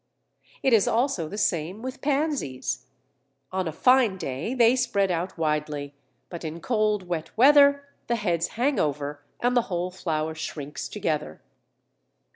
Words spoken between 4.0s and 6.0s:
day they spread out widely,